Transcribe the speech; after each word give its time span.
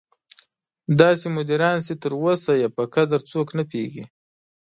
داسې 0.99 1.25
مدیران 1.37 1.77
چې 1.85 1.93
تر 2.01 2.11
اوسه 2.21 2.53
یې 2.61 2.67
په 2.75 2.83
قدر 2.93 3.19
څوک 3.31 3.47
نه 3.57 3.63
پوهېږي. 3.69 4.03